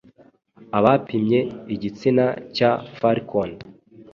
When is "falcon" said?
2.97-3.49